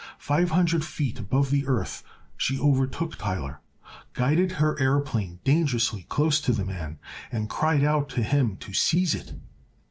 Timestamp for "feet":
0.83-1.19